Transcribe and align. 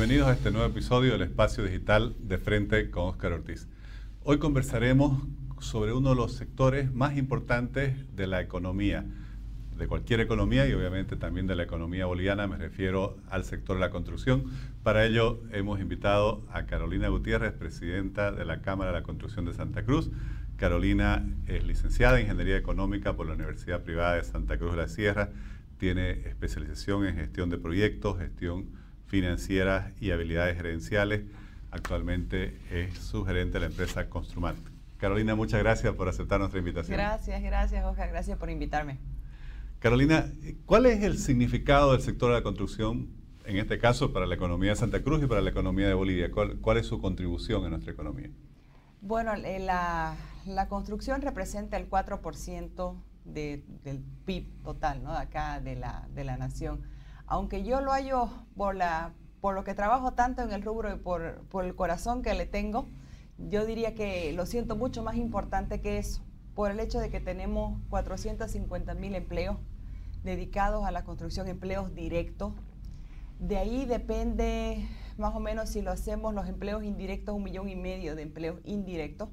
Bienvenidos 0.00 0.28
a 0.28 0.32
este 0.32 0.50
nuevo 0.50 0.66
episodio 0.66 1.12
del 1.12 1.20
Espacio 1.20 1.62
Digital 1.62 2.16
de 2.20 2.38
Frente 2.38 2.90
con 2.90 3.10
Oscar 3.10 3.34
Ortiz. 3.34 3.68
Hoy 4.24 4.38
conversaremos 4.38 5.24
sobre 5.58 5.92
uno 5.92 6.08
de 6.08 6.14
los 6.14 6.32
sectores 6.32 6.90
más 6.90 7.18
importantes 7.18 8.16
de 8.16 8.26
la 8.26 8.40
economía, 8.40 9.04
de 9.76 9.86
cualquier 9.86 10.20
economía 10.20 10.66
y 10.66 10.72
obviamente 10.72 11.16
también 11.16 11.46
de 11.46 11.54
la 11.54 11.64
economía 11.64 12.06
boliviana, 12.06 12.46
me 12.46 12.56
refiero 12.56 13.18
al 13.28 13.44
sector 13.44 13.76
de 13.76 13.80
la 13.80 13.90
construcción. 13.90 14.44
Para 14.82 15.04
ello 15.04 15.42
hemos 15.52 15.80
invitado 15.80 16.46
a 16.50 16.64
Carolina 16.64 17.08
Gutiérrez, 17.08 17.52
presidenta 17.52 18.32
de 18.32 18.46
la 18.46 18.62
Cámara 18.62 18.92
de 18.92 19.00
la 19.00 19.04
Construcción 19.04 19.44
de 19.44 19.52
Santa 19.52 19.84
Cruz. 19.84 20.10
Carolina 20.56 21.26
es 21.46 21.62
licenciada 21.62 22.18
en 22.18 22.22
Ingeniería 22.22 22.56
Económica 22.56 23.16
por 23.16 23.26
la 23.26 23.34
Universidad 23.34 23.82
Privada 23.82 24.14
de 24.14 24.24
Santa 24.24 24.56
Cruz 24.56 24.70
de 24.70 24.78
la 24.78 24.88
Sierra, 24.88 25.28
tiene 25.76 26.26
especialización 26.26 27.04
en 27.04 27.16
gestión 27.16 27.50
de 27.50 27.58
proyectos, 27.58 28.18
gestión 28.18 28.80
financiera 29.10 29.92
y 30.00 30.12
habilidades 30.12 30.56
gerenciales. 30.56 31.22
Actualmente 31.72 32.56
es 32.70 32.96
subgerente 32.96 33.54
de 33.54 33.60
la 33.60 33.66
empresa 33.66 34.08
Construmat. 34.08 34.56
Carolina, 34.98 35.34
muchas 35.34 35.60
gracias 35.60 35.92
por 35.94 36.08
aceptar 36.08 36.38
nuestra 36.38 36.60
invitación. 36.60 36.96
Gracias, 36.96 37.42
gracias, 37.42 37.84
Oscar. 37.84 38.08
Gracias 38.08 38.38
por 38.38 38.50
invitarme. 38.50 38.98
Carolina, 39.80 40.30
¿cuál 40.64 40.86
es 40.86 41.02
el 41.02 41.18
significado 41.18 41.92
del 41.92 42.02
sector 42.02 42.30
de 42.30 42.36
la 42.36 42.42
construcción, 42.44 43.08
en 43.46 43.56
este 43.56 43.78
caso, 43.78 44.12
para 44.12 44.26
la 44.26 44.36
economía 44.36 44.70
de 44.70 44.76
Santa 44.76 45.02
Cruz 45.02 45.22
y 45.24 45.26
para 45.26 45.40
la 45.40 45.50
economía 45.50 45.88
de 45.88 45.94
Bolivia? 45.94 46.30
¿Cuál, 46.30 46.76
es 46.76 46.86
su 46.86 47.00
contribución 47.00 47.64
en 47.64 47.70
nuestra 47.70 47.92
economía? 47.92 48.30
Bueno, 49.00 49.34
eh, 49.34 49.58
la, 49.58 50.16
construcción 50.68 51.20
representa 51.20 51.78
el 51.78 51.90
4% 51.90 52.94
del 53.24 54.04
PIB 54.24 54.62
total, 54.62 55.02
¿no? 55.02 55.12
acá 55.12 55.60
de 55.60 55.74
la, 55.74 56.06
de 56.14 56.22
la 56.24 56.36
nación. 56.36 56.82
Aunque 57.30 57.62
yo 57.62 57.80
lo 57.80 57.92
hallo 57.92 58.28
por, 58.56 58.74
lo 59.54 59.64
que 59.64 59.74
trabajo 59.74 60.14
tanto 60.14 60.42
en 60.42 60.50
el 60.50 60.62
rubro 60.62 60.92
y 60.92 60.98
por, 60.98 61.46
por 61.46 61.64
el 61.64 61.76
corazón 61.76 62.22
que 62.22 62.34
le 62.34 62.44
tengo, 62.44 62.88
yo 63.38 63.64
diría 63.64 63.94
que 63.94 64.32
lo 64.32 64.46
siento 64.46 64.74
mucho 64.74 65.04
más 65.04 65.14
importante 65.14 65.80
que 65.80 65.98
eso, 65.98 66.22
por 66.56 66.72
el 66.72 66.80
hecho 66.80 66.98
de 66.98 67.08
que 67.08 67.20
tenemos 67.20 67.80
450 67.88 68.94
mil 68.94 69.14
empleos 69.14 69.58
dedicados 70.24 70.84
a 70.84 70.90
la 70.90 71.04
construcción, 71.04 71.46
empleos 71.46 71.94
directos. 71.94 72.52
De 73.38 73.58
ahí 73.58 73.84
depende 73.84 74.88
más 75.16 75.32
o 75.36 75.38
menos 75.38 75.68
si 75.68 75.82
lo 75.82 75.92
hacemos 75.92 76.34
los 76.34 76.48
empleos 76.48 76.82
indirectos, 76.82 77.36
un 77.36 77.44
millón 77.44 77.68
y 77.68 77.76
medio 77.76 78.16
de 78.16 78.22
empleos 78.22 78.58
indirectos. 78.64 79.28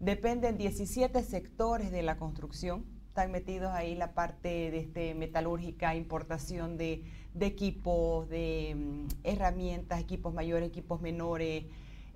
Dependen 0.00 0.56
17 0.56 1.22
sectores 1.22 1.92
de 1.92 2.02
la 2.02 2.16
construcción. 2.16 2.86
Están 3.12 3.30
metidos 3.30 3.74
ahí 3.74 3.94
la 3.94 4.14
parte 4.14 4.70
de 4.70 4.78
este, 4.78 5.12
metalúrgica, 5.12 5.94
importación 5.94 6.78
de, 6.78 7.04
equipos, 7.38 8.26
de 8.30 8.74
mm, 8.74 9.06
herramientas, 9.24 10.00
equipos 10.00 10.32
mayores, 10.32 10.66
equipos 10.70 11.02
menores. 11.02 11.66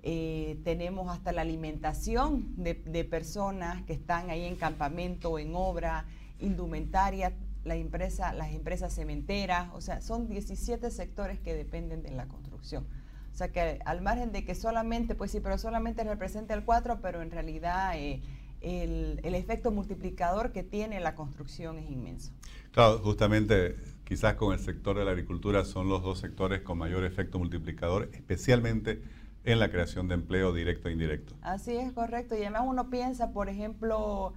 Eh, 0.01 0.57
tenemos 0.63 1.15
hasta 1.15 1.31
la 1.33 1.43
alimentación 1.43 2.51
de, 2.57 2.73
de 2.73 3.03
personas 3.03 3.83
que 3.83 3.93
están 3.93 4.31
ahí 4.31 4.45
en 4.45 4.55
campamento, 4.55 5.37
en 5.37 5.53
obra, 5.53 6.07
indumentaria, 6.39 7.31
la 7.63 7.75
empresa, 7.75 8.33
las 8.33 8.51
empresas 8.51 8.91
cementeras, 8.91 9.69
o 9.75 9.81
sea, 9.81 10.01
son 10.01 10.27
17 10.27 10.89
sectores 10.89 11.39
que 11.39 11.53
dependen 11.53 12.01
de 12.01 12.09
la 12.09 12.25
construcción. 12.25 12.87
O 13.31 13.37
sea 13.37 13.49
que 13.49 13.81
al 13.85 14.01
margen 14.01 14.31
de 14.31 14.43
que 14.43 14.55
solamente, 14.55 15.13
pues 15.13 15.29
sí, 15.29 15.41
pero 15.41 15.59
solamente 15.59 16.03
representa 16.03 16.55
el 16.55 16.65
4, 16.65 17.01
pero 17.03 17.21
en 17.21 17.29
realidad 17.29 17.95
eh, 17.95 18.19
el, 18.61 19.19
el, 19.23 19.35
efecto 19.35 19.71
multiplicador 19.71 20.51
que 20.51 20.63
tiene 20.63 20.99
la 20.99 21.15
construcción 21.15 21.77
es 21.77 21.89
inmenso. 21.89 22.31
Claro, 22.71 22.99
justamente 22.99 23.75
quizás 24.03 24.35
con 24.35 24.53
el 24.53 24.59
sector 24.59 24.97
de 24.97 25.05
la 25.05 25.11
agricultura 25.11 25.65
son 25.65 25.89
los 25.89 26.01
dos 26.01 26.19
sectores 26.19 26.61
con 26.61 26.77
mayor 26.77 27.03
efecto 27.03 27.39
multiplicador, 27.39 28.09
especialmente 28.13 29.01
en 29.43 29.59
la 29.59 29.69
creación 29.69 30.07
de 30.07 30.15
empleo 30.15 30.53
directo 30.53 30.89
e 30.89 30.91
indirecto. 30.91 31.35
Así 31.41 31.75
es, 31.75 31.91
correcto. 31.93 32.35
Y 32.35 32.39
además 32.39 32.63
uno 32.65 32.89
piensa, 32.89 33.31
por 33.31 33.47
ejemplo, 33.47 34.33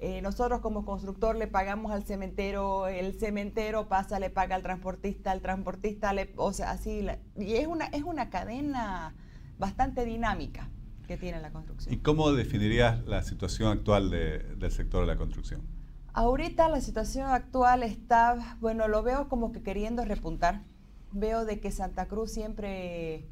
eh, 0.00 0.22
nosotros 0.22 0.60
como 0.60 0.84
constructor 0.84 1.36
le 1.36 1.46
pagamos 1.46 1.92
al 1.92 2.04
cementero, 2.04 2.88
el 2.88 3.14
cementero 3.14 3.88
pasa, 3.88 4.18
le 4.18 4.30
paga 4.30 4.56
al 4.56 4.62
transportista, 4.62 5.32
el 5.32 5.40
transportista 5.42 6.12
le, 6.12 6.32
o 6.36 6.52
sea, 6.52 6.70
así, 6.70 7.06
y 7.36 7.54
es 7.54 7.66
una, 7.66 7.86
es 7.86 8.02
una 8.02 8.30
cadena 8.30 9.14
bastante 9.58 10.04
dinámica 10.04 10.68
que 11.06 11.16
tiene 11.16 11.40
la 11.40 11.50
construcción. 11.50 11.94
¿Y 11.94 11.98
cómo 11.98 12.32
definirías 12.32 13.04
la 13.06 13.22
situación 13.22 13.70
actual 13.70 14.10
del 14.10 14.70
sector 14.70 15.02
de 15.02 15.06
la 15.06 15.16
construcción? 15.16 15.62
Ahorita 16.12 16.68
la 16.68 16.80
situación 16.80 17.28
actual 17.28 17.82
está, 17.82 18.56
bueno, 18.60 18.88
lo 18.88 19.02
veo 19.02 19.28
como 19.28 19.52
que 19.52 19.62
queriendo 19.62 20.04
repuntar. 20.04 20.62
Veo 21.12 21.44
de 21.44 21.60
que 21.60 21.70
Santa 21.70 22.06
Cruz 22.06 22.32
siempre 22.32 23.28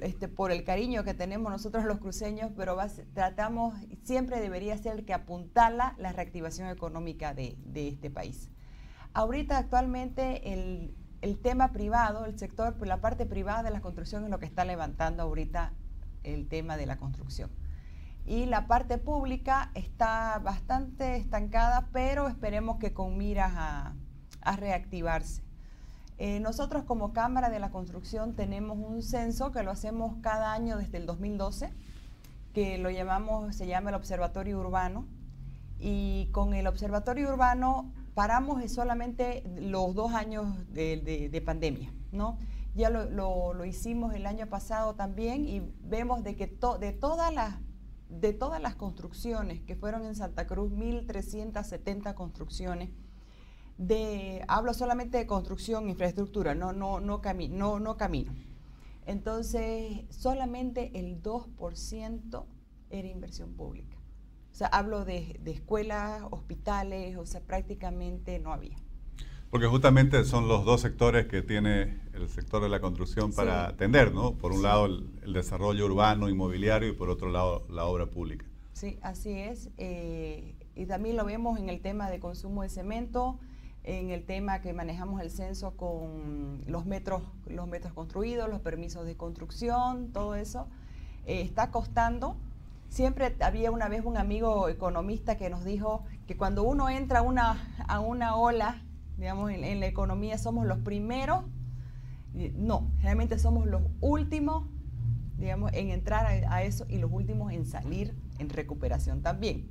este, 0.00 0.26
por 0.26 0.50
el 0.50 0.64
cariño 0.64 1.04
que 1.04 1.14
tenemos 1.14 1.52
nosotros 1.52 1.84
los 1.84 1.98
cruceños, 1.98 2.50
pero 2.56 2.76
tratamos, 3.14 3.74
siempre 4.02 4.40
debería 4.40 4.76
ser 4.76 5.04
que 5.04 5.14
apuntala 5.14 5.94
la 5.98 6.12
reactivación 6.12 6.68
económica 6.68 7.32
de, 7.32 7.56
este 7.74 8.10
país. 8.10 8.50
Ahorita 9.14 9.56
actualmente 9.56 10.52
el, 10.52 11.38
tema 11.42 11.72
privado, 11.72 12.24
el 12.24 12.36
sector, 12.38 12.74
la 12.86 13.00
parte 13.00 13.24
privada 13.24 13.62
de 13.62 13.70
la 13.70 13.80
construcción 13.80 14.24
es 14.24 14.30
lo 14.30 14.40
que 14.40 14.46
está 14.46 14.64
levantando 14.64 15.22
ahorita 15.22 15.72
el 16.34 16.48
tema 16.48 16.76
de 16.76 16.86
la 16.86 16.96
construcción. 16.96 17.50
Y 18.26 18.46
la 18.46 18.66
parte 18.66 18.98
pública 18.98 19.70
está 19.74 20.38
bastante 20.38 21.16
estancada, 21.16 21.88
pero 21.92 22.28
esperemos 22.28 22.78
que 22.78 22.92
con 22.92 23.16
miras 23.16 23.52
a 23.54 24.56
reactivarse. 24.56 25.48
Eh, 26.18 26.40
nosotros 26.40 26.82
como 26.82 27.12
Cámara 27.12 27.48
de 27.48 27.60
la 27.60 27.70
Construcción 27.70 28.34
tenemos 28.34 28.76
un 28.76 29.02
censo 29.02 29.52
que 29.52 29.62
lo 29.62 29.70
hacemos 29.70 30.16
cada 30.20 30.52
año 30.52 30.76
desde 30.76 30.98
el 30.98 31.06
2012, 31.06 31.72
que 32.52 32.76
lo 32.76 32.90
llamamos, 32.90 33.54
se 33.54 33.68
llama 33.68 33.90
el 33.90 33.96
Observatorio 33.96 34.58
Urbano. 34.58 35.06
Y 35.78 36.28
con 36.32 36.54
el 36.54 36.66
Observatorio 36.66 37.28
Urbano 37.28 37.92
paramos 38.14 38.68
solamente 38.72 39.44
los 39.60 39.94
dos 39.94 40.12
años 40.12 40.56
de, 40.72 41.42
pandemia, 41.46 41.92
¿no? 42.10 42.36
Ya 42.74 42.90
lo, 42.90 43.64
hicimos 43.64 44.14
el 44.14 44.26
año 44.26 44.48
pasado 44.48 44.94
también 44.94 45.46
y 45.48 45.62
vemos 45.82 46.22
de 46.22 46.36
que 46.36 46.46
de, 46.46 46.92
todas 46.92 47.34
las, 47.34 47.56
de 48.08 48.32
todas 48.32 48.62
las 48.62 48.76
construcciones 48.76 49.60
que 49.62 49.74
fueron 49.74 50.04
en 50.04 50.14
Santa 50.14 50.46
Cruz, 50.46 50.70
1.370 50.72 52.14
construcciones, 52.14 52.90
de, 53.78 54.44
hablo 54.48 54.74
solamente 54.74 55.18
de 55.18 55.26
construcción, 55.26 55.88
infraestructura, 55.88 56.54
no, 56.54 56.72
no, 56.72 57.00
no, 57.00 57.20
no, 57.20 57.80
no 57.80 57.96
camino. 57.96 58.32
Entonces, 59.06 60.04
solamente 60.10 60.98
el 60.98 61.22
2% 61.22 62.44
era 62.90 63.08
inversión 63.08 63.54
pública. 63.54 63.96
O 64.52 64.54
sea, 64.54 64.66
hablo 64.66 65.04
de, 65.04 65.40
escuelas, 65.46 66.22
hospitales, 66.30 67.16
o 67.16 67.24
sea, 67.24 67.40
prácticamente 67.40 68.38
no 68.38 68.52
había. 68.52 68.76
Porque 69.50 69.66
justamente 69.66 70.24
son 70.24 70.46
los 70.46 70.66
dos 70.66 70.82
sectores 70.82 71.26
que 71.26 71.40
tiene 71.40 72.00
el 72.12 72.28
sector 72.28 72.62
de 72.62 72.68
la 72.68 72.80
construcción 72.80 73.32
para 73.32 73.68
atender, 73.68 74.12
¿no? 74.12 74.32
Por 74.32 74.52
un 74.52 74.62
lado 74.62 74.86
el, 74.86 75.32
desarrollo 75.32 75.86
urbano, 75.86 76.28
inmobiliario 76.28 76.88
y 76.88 76.92
por 76.92 77.08
otro 77.08 77.30
lado 77.30 77.64
la 77.70 77.86
obra 77.86 78.06
pública. 78.06 78.44
Sí, 78.74 78.98
así 79.00 79.32
es. 79.32 79.70
Eh, 79.78 80.54
y 80.76 80.84
también 80.84 81.16
lo 81.16 81.24
vemos 81.24 81.58
en 81.58 81.70
el 81.70 81.80
tema 81.80 82.10
de 82.10 82.20
consumo 82.20 82.62
de 82.62 82.68
cemento, 82.68 83.38
en 83.84 84.10
el 84.10 84.24
tema 84.24 84.60
que 84.60 84.74
manejamos 84.74 85.22
el 85.22 85.30
censo 85.30 85.70
con 85.76 86.62
los 86.66 86.84
metros, 86.84 87.22
los 87.46 87.66
metros 87.66 87.94
construidos, 87.94 88.50
los 88.50 88.60
permisos 88.60 89.06
de 89.06 89.16
construcción, 89.16 90.12
todo 90.12 90.34
eso, 90.34 90.68
eh, 91.26 91.40
está 91.40 91.70
costando. 91.70 92.36
Siempre 92.90 93.34
había 93.40 93.70
una 93.70 93.88
vez 93.88 94.04
un 94.04 94.18
amigo 94.18 94.68
economista 94.68 95.38
que 95.38 95.48
nos 95.48 95.64
dijo 95.64 96.04
que 96.26 96.36
cuando 96.36 96.64
uno 96.64 96.90
entra 96.90 97.20
a 97.20 97.22
una, 97.22 97.74
a 97.86 98.00
una 98.00 98.36
ola, 98.36 98.82
digamos, 99.18 99.50
en, 99.50 99.80
la 99.80 99.86
economía 99.86 100.38
somos 100.38 100.66
los 100.66 100.78
primeros, 100.78 101.44
no, 102.54 102.90
realmente 103.02 103.38
somos 103.38 103.66
los 103.66 103.82
últimos, 104.00 104.68
digamos, 105.38 105.72
en 105.74 105.90
entrar 105.90 106.26
a 106.26 106.62
eso 106.62 106.86
y 106.88 106.98
los 106.98 107.10
últimos 107.12 107.52
en 107.52 107.66
salir 107.66 108.14
en 108.38 108.48
recuperación 108.48 109.22
también. 109.22 109.68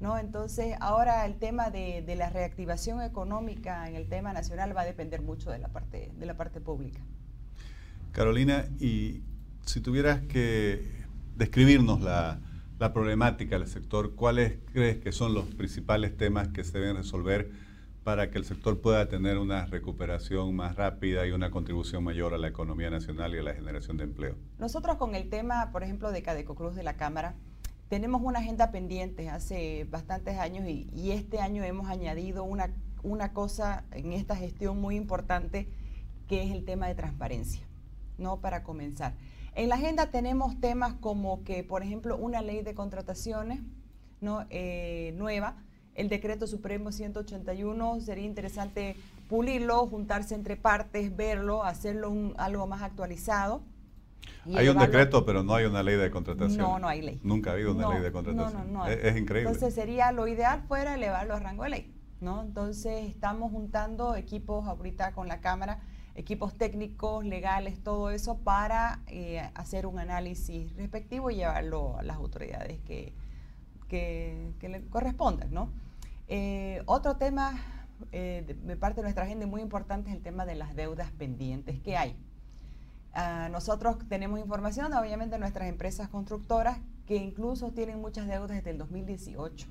¿no? 0.00 0.18
Entonces, 0.18 0.76
ahora 0.80 1.24
el 1.24 1.36
tema 1.36 1.70
de, 1.70 2.04
la 2.16 2.30
reactivación 2.30 3.02
económica 3.02 3.88
en 3.88 3.96
el 3.96 4.06
tema 4.06 4.32
nacional 4.32 4.76
va 4.76 4.82
a 4.82 4.84
depender 4.84 5.22
mucho 5.22 5.50
de 5.50 5.58
la 5.58 5.68
parte, 5.68 6.12
de 6.18 6.26
la 6.26 6.36
parte 6.36 6.60
pública. 6.60 7.00
Carolina, 8.12 8.66
y 8.78 9.22
si 9.64 9.80
tuvieras 9.80 10.20
que 10.22 11.04
describirnos 11.36 12.00
la, 12.00 12.40
problemática 12.92 13.58
del 13.58 13.66
sector, 13.66 14.14
¿cuáles 14.14 14.58
crees 14.74 14.98
que 14.98 15.10
son 15.10 15.32
los 15.32 15.46
principales 15.46 16.14
temas 16.18 16.48
que 16.48 16.64
se 16.64 16.78
deben 16.78 16.96
resolver 16.96 17.50
para 18.04 18.30
que 18.30 18.36
el 18.36 18.44
sector 18.44 18.80
pueda 18.80 19.08
tener 19.08 19.38
una 19.38 19.64
recuperación 19.64 20.54
más 20.54 20.76
rápida 20.76 21.26
y 21.26 21.32
una 21.32 21.50
contribución 21.50 22.04
mayor 22.04 22.34
a 22.34 22.38
la 22.38 22.48
economía 22.48 22.90
nacional 22.90 23.34
y 23.34 23.38
a 23.38 23.42
la 23.42 23.54
generación 23.54 23.96
de 23.96 24.04
empleo? 24.04 24.36
Nosotros 24.58 24.96
con 24.96 25.14
el 25.14 25.30
tema, 25.30 25.70
por 25.72 25.82
ejemplo, 25.82 26.12
de 26.12 26.22
Cadeco 26.22 26.54
Cruz 26.54 26.74
de 26.74 26.82
la 26.82 26.98
Cámara, 26.98 27.34
tenemos 27.88 28.20
una 28.22 28.40
agenda 28.40 28.70
pendiente 28.70 29.30
hace 29.30 29.86
bastantes 29.90 30.38
años 30.38 30.68
y, 30.68 31.12
este 31.12 31.40
año 31.40 31.64
hemos 31.64 31.88
añadido 31.88 32.44
una, 32.44 32.74
una 33.02 33.32
cosa 33.32 33.84
en 33.92 34.12
esta 34.12 34.36
gestión 34.36 34.80
muy 34.80 34.96
importante 34.96 35.68
que 36.28 36.42
es 36.42 36.52
el 36.52 36.64
tema 36.64 36.86
de 36.88 36.94
transparencia. 36.94 37.62
¿no? 38.18 38.40
Para 38.40 38.62
comenzar. 38.62 39.14
En 39.54 39.68
la 39.68 39.76
agenda 39.76 40.10
tenemos 40.10 40.60
temas 40.60 40.94
como 40.94 41.42
que, 41.42 41.64
por 41.64 41.82
ejemplo, 41.82 42.16
una 42.16 42.42
ley 42.42 42.62
de 42.62 42.74
contrataciones 42.74 43.60
¿no? 44.20 44.46
Eh, 44.50 45.14
nueva, 45.16 45.56
el 45.94 46.08
decreto 46.08 46.46
supremo 46.46 46.92
181, 46.92 48.00
sería 48.00 48.24
interesante 48.24 48.96
pulirlo, 49.28 49.86
juntarse 49.86 50.34
entre 50.34 50.56
partes, 50.56 51.16
verlo, 51.16 51.64
hacerlo 51.64 52.12
algo 52.36 52.66
más 52.66 52.82
actualizado. 52.82 53.62
Hay 54.54 54.68
un 54.68 54.78
decreto, 54.78 55.24
pero 55.24 55.42
no 55.42 55.54
hay 55.54 55.64
una 55.64 55.82
ley 55.82 55.96
de 55.96 56.10
contratación. 56.10 56.58
No, 56.58 56.78
no 56.78 56.88
hay 56.88 57.02
ley. 57.02 57.20
Nunca 57.22 57.50
ha 57.50 57.52
habido 57.54 57.72
una 57.72 57.88
ley 57.88 58.02
de 58.02 58.12
contratación. 58.12 58.72
No, 58.72 58.84
no, 58.84 58.84
no. 58.84 58.86
Es, 58.86 59.16
increíble. 59.16 59.50
Entonces 59.50 59.74
sería 59.74 60.12
lo 60.12 60.28
ideal 60.28 60.62
fuera 60.66 60.94
elevarlo 60.94 61.34
a 61.34 61.40
rango 61.40 61.64
de 61.64 61.70
ley. 61.70 61.94
¿no? 62.20 62.42
Entonces 62.42 63.08
estamos 63.08 63.50
juntando 63.50 64.16
equipos 64.16 64.66
ahorita 64.66 65.12
con 65.12 65.28
la 65.28 65.40
Cámara, 65.40 65.80
equipos 66.14 66.54
técnicos, 66.54 67.24
legales, 67.24 67.82
todo 67.82 68.10
eso 68.10 68.38
para 68.38 69.00
eh, 69.08 69.50
hacer 69.54 69.86
un 69.86 69.98
análisis 69.98 70.74
respectivo 70.76 71.30
y 71.30 71.36
llevarlo 71.36 71.98
a 71.98 72.02
las 72.02 72.16
autoridades 72.16 72.80
que, 72.80 73.12
que, 73.88 74.68
le 74.68 74.82
correspondan. 74.86 75.52
¿no? 75.52 75.70
Eh, 76.28 76.82
otro 76.86 77.16
tema 77.16 77.60
eh, 78.12 78.44
de, 78.46 78.76
parte 78.76 78.96
de 78.96 79.02
nuestra 79.02 79.24
agenda 79.24 79.46
muy 79.46 79.60
importante 79.60 80.10
es 80.10 80.16
el 80.16 80.22
tema 80.22 80.46
de 80.46 80.54
las 80.54 80.74
deudas 80.74 81.10
pendientes 81.12 81.80
que 81.80 81.96
hay. 81.96 82.16
Ah, 83.12 83.48
nosotros 83.50 83.96
tenemos 84.08 84.40
información, 84.40 84.92
obviamente, 84.94 85.36
de 85.36 85.38
nuestras 85.38 85.68
empresas 85.68 86.08
constructoras 86.08 86.78
que 87.06 87.16
incluso 87.16 87.72
tienen 87.72 88.00
muchas 88.00 88.26
deudas 88.26 88.50
desde 88.50 88.70
el 88.70 88.78
2018. 88.78 89.68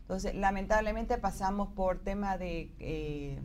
Entonces, 0.00 0.34
lamentablemente 0.34 1.18
pasamos 1.18 1.68
por 1.68 1.98
tema 1.98 2.38
de, 2.38 2.72
eh, 2.78 3.38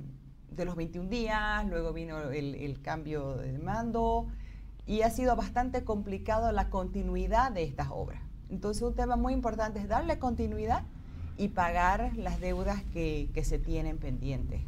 de 0.52 0.66
los 0.66 0.76
21 0.76 1.10
días, 1.10 1.66
luego 1.68 1.94
vino 1.94 2.32
el, 2.32 2.82
cambio 2.82 3.36
de 3.36 3.58
mando 3.60 4.28
y 4.86 5.02
ha 5.02 5.10
sido 5.10 5.36
bastante 5.36 5.84
complicado 5.84 6.52
la 6.52 6.70
continuidad 6.70 7.52
de 7.52 7.64
estas 7.64 7.90
obras. 7.92 8.22
Entonces, 8.50 8.82
un 8.82 8.96
tema 8.96 9.16
muy 9.16 9.34
importante 9.34 9.80
es 9.80 9.88
darle 9.88 10.20
continuidad 10.20 10.84
y 11.38 11.50
pagar 11.50 12.16
las 12.16 12.40
deudas 12.40 12.84
que, 12.94 13.30
que 13.34 13.44
se 13.44 13.60
tienen 13.60 13.98
pendientes. 13.98 14.62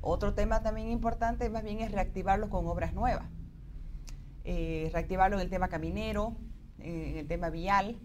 Otro 0.00 0.34
tema 0.34 0.62
también 0.62 0.90
importante 0.90 1.48
más 1.48 1.64
bien 1.64 1.80
es 1.80 1.90
reactivarlos 1.90 2.50
con 2.50 2.66
obras 2.66 2.92
nuevas. 2.92 3.26
Eh, 4.44 4.90
reactivarlo 4.92 5.36
en 5.36 5.42
el 5.42 5.48
tema 5.48 5.68
caminero, 5.68 6.36
en 6.78 7.16
el 7.16 7.26
tema 7.26 7.48
vial, 7.48 7.96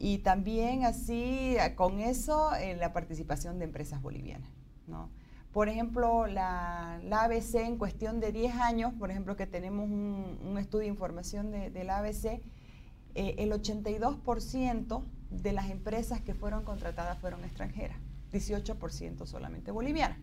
y 0.00 0.18
también 0.18 0.84
así 0.84 1.56
con 1.76 2.00
eso 2.00 2.52
en 2.56 2.80
la 2.80 2.92
participación 2.92 3.60
de 3.60 3.66
empresas 3.66 4.02
bolivianas. 4.02 4.50
¿no? 4.88 5.10
Por 5.52 5.68
ejemplo, 5.68 6.26
la, 6.26 6.96
ABC 6.96 7.54
en 7.56 7.76
cuestión 7.76 8.18
de 8.18 8.32
10 8.32 8.56
años, 8.56 8.92
por 8.94 9.12
ejemplo, 9.12 9.36
que 9.36 9.46
tenemos 9.46 9.88
un, 9.88 10.56
estudio 10.58 10.82
de 10.82 10.88
información 10.88 11.52
de, 11.52 11.84
la 11.84 11.98
ABC, 11.98 12.42
eh, 13.14 13.36
el 13.38 13.52
82% 13.52 15.04
de 15.30 15.52
las 15.52 15.70
empresas 15.70 16.20
que 16.20 16.34
fueron 16.34 16.64
contratadas 16.64 17.18
fueron 17.18 17.44
extranjeras, 17.44 17.96
18% 18.32 19.26
solamente 19.26 19.70
bolivianas. 19.70 20.18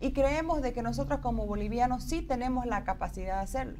Y 0.00 0.12
creemos 0.12 0.62
de 0.62 0.72
que 0.72 0.82
nosotros 0.82 1.20
como 1.20 1.46
bolivianos 1.46 2.04
sí 2.04 2.22
tenemos 2.22 2.66
la 2.66 2.84
capacidad 2.84 3.36
de 3.36 3.42
hacerlo. 3.42 3.78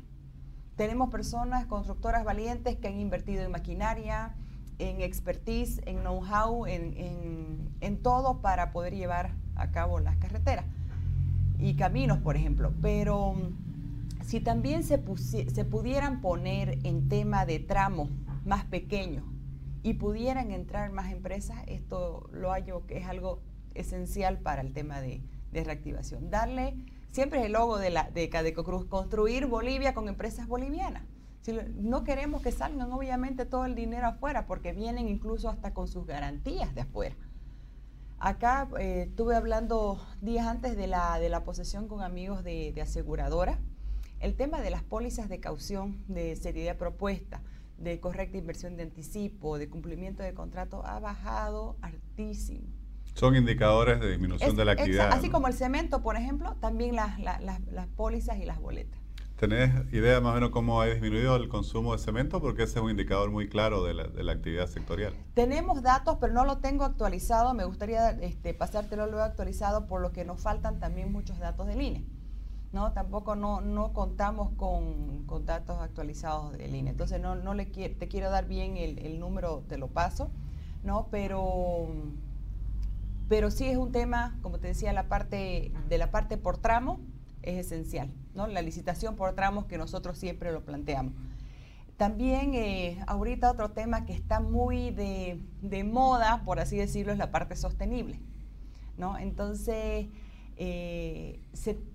Tenemos 0.77 1.11
personas, 1.11 1.67
constructoras 1.67 2.25
valientes 2.25 2.77
que 2.77 2.89
han 2.89 2.99
invertido 2.99 3.43
en 3.43 3.51
maquinaria, 3.51 4.35
en 4.79 5.01
expertise, 5.01 5.81
en 5.87 6.01
know-how, 6.01 6.67
en, 6.67 8.03
todo 8.03 8.41
para 8.41 8.73
poder 8.73 8.95
llevar 8.95 9.33
a 9.57 9.71
cabo 9.71 10.01
las 10.01 10.17
carreteras 10.17 10.65
y 11.59 11.75
caminos, 11.75 12.19
por 12.19 12.37
ejemplo. 12.37 12.73
Pero 12.81 13.35
mm, 13.35 14.25
si 14.25 14.41
también 14.41 14.85
se, 14.85 15.03
se 15.27 15.65
pudieran 15.65 16.21
poner 16.21 16.79
en 16.85 17.09
tema 17.09 17.45
de 17.45 17.59
tramos 17.59 18.09
más 18.45 18.65
pequeños 18.65 19.25
y 19.83 19.95
pudieran 19.95 20.51
entrar 20.51 20.93
más 20.93 21.13
empresas, 21.13 21.59
esto 21.67 22.29
lo 22.33 22.51
hallo 22.51 22.87
que 22.87 22.99
es 22.99 23.07
algo 23.07 23.41
esencial 23.75 24.39
para 24.39 24.63
el 24.63 24.73
tema 24.73 25.01
de, 25.01 25.23
de 25.53 25.65
reactivación. 25.65 26.31
Darle 26.31 26.75
siempre 27.11 27.41
es 27.41 27.47
el 27.47 27.53
logo 27.53 27.79
de, 27.79 27.91
la, 27.91 28.11
de 28.11 28.29
Cadeco 28.29 28.65
Cruz, 28.65 28.85
construir 28.87 29.47
Bolivia 29.47 29.95
con 29.95 30.09
empresas 30.09 30.47
bolivianas. 30.47 31.03
No 31.77 32.05
queremos 32.05 32.43
que 32.43 32.53
salgan 32.53 32.93
obviamente 32.93 33.47
todo 33.47 33.65
el 33.65 33.75
dinero 33.75 34.07
afuera, 34.07 34.47
porque 34.47 34.73
vienen 34.73 35.09
incluso 35.09 35.49
hasta 35.49 35.73
con 35.73 35.89
sus 35.89 36.07
garantías 36.07 36.75
de 36.75 36.83
afuera. 36.83 37.17
Acá 38.19 38.69
eh, 38.79 39.07
estuve 39.09 39.35
hablando 39.35 39.99
días 40.21 40.47
antes 40.47 40.77
de 40.77 40.87
la, 40.87 41.19
de 41.19 41.31
la 41.31 41.43
posesión 41.43 41.89
con 41.89 42.03
amigos 42.03 42.45
de, 42.45 42.73
de 42.75 42.83
aseguradora. 42.83 43.59
El 44.21 44.37
tema 44.37 44.61
de 44.61 44.69
las 44.69 44.83
pólizas 44.83 45.31
de 45.31 45.41
caución, 45.41 46.05
de 46.07 46.37
seriedad 46.37 46.77
propuesta, 46.77 47.41
de 47.81 47.99
correcta 47.99 48.37
inversión 48.37 48.77
de 48.77 48.85
anticipo, 48.85 49.59
de 49.59 49.69
cumplimiento 49.69 50.23
de 50.23 50.35
contrato, 50.35 50.85
ha 50.87 51.01
bajado 51.01 51.77
altísimo. 51.81 52.69
Son 53.15 53.35
indicadores 53.35 54.01
de 54.01 54.11
disminución 54.11 54.55
de 54.55 54.65
la 54.65 54.73
actividad. 54.73 55.11
así 55.13 55.31
como 55.31 55.49
el 55.49 55.55
cemento, 55.55 56.03
por 56.03 56.17
ejemplo, 56.17 56.57
también 56.61 56.95
las, 56.95 57.19
las, 57.19 57.87
pólizas 57.97 58.39
y 58.39 58.45
las 58.45 58.61
boletas. 58.61 59.01
¿Tenés 59.37 59.71
idea 59.93 60.21
más 60.21 60.33
o 60.33 60.35
menos 60.35 60.51
cómo 60.51 60.83
ha 60.83 60.87
disminuido 60.87 61.35
el 61.37 61.49
consumo 61.49 61.95
de 61.97 61.99
cemento? 61.99 62.43
Porque 62.43 62.65
ese 62.65 62.79
es 62.79 62.85
un 62.85 62.91
indicador 62.91 63.31
muy 63.31 63.49
claro 63.49 63.83
de 63.83 63.95
la, 63.95 64.07
de 64.07 64.23
la 64.23 64.33
actividad 64.33 64.67
sectorial. 64.67 65.15
Tenemos 65.33 65.83
datos, 65.83 66.19
pero 66.21 66.35
no 66.35 66.45
lo 66.45 66.59
tengo 66.59 66.85
actualizado. 66.85 67.55
Me 67.55 67.65
gustaría 67.65 68.11
este, 68.11 68.53
pasártelo 68.53 69.07
luego 69.07 69.23
actualizado, 69.23 69.87
por 69.87 70.03
lo 70.03 70.13
que 70.13 70.27
nos 70.27 70.41
faltan 70.43 70.79
también 70.79 71.11
muchos 71.11 71.39
datos 71.39 71.67
del 71.67 71.81
INE. 71.81 72.05
¿No? 72.73 72.93
Tampoco 72.93 73.35
no, 73.35 73.61
no 73.61 73.93
contamos 73.93 74.51
con, 74.57 75.25
con, 75.27 75.47
datos 75.47 75.81
actualizados 75.81 76.53
del 76.53 76.75
INE. 76.75 76.91
Entonces, 76.91 77.21
no, 77.21 77.35
no 77.35 77.55
le 77.55 77.67
te 77.67 78.09
quiero 78.09 78.31
dar 78.31 78.47
bien 78.47 78.77
el, 78.77 78.99
el 78.99 79.19
número, 79.21 79.65
te 79.69 79.79
lo 79.79 79.89
paso, 79.89 80.31
¿no? 80.85 81.09
Pero 81.11 81.89
pero 83.31 83.53
sí 83.53 83.67
es 83.67 83.77
un 83.77 83.93
tema, 83.93 84.37
como 84.43 84.59
te 84.59 84.67
decía, 84.67 84.93
la 84.93 85.05
parte 85.05 85.73
de 85.89 85.99
la 85.99 86.11
parte 86.11 86.37
por 86.37 86.59
tramo 86.59 86.99
es 87.43 87.65
esencial, 87.65 88.11
¿no? 88.35 88.49
La 88.49 88.61
licitación 88.61 89.15
por 89.15 89.33
tramos 89.37 89.67
que 89.67 89.79
nosotros 89.79 90.19
siempre 90.19 90.51
lo 90.51 90.65
planteamos. 90.65 91.13
También 91.97 92.55
eh, 92.55 92.99
ahorita 93.07 93.53
otro 93.53 93.71
tema 93.71 94.05
que 94.05 94.15
está 94.15 94.41
muy 94.41 94.91
de, 94.91 95.85
moda, 95.85 96.43
por 96.45 96.59
así 96.59 96.77
decirlo, 96.77 97.13
es 97.13 97.19
la 97.19 97.31
parte 97.31 97.55
sostenible, 97.55 98.19
¿no? 98.99 99.17
Entonces, 99.17 100.09
eh, 100.63 101.41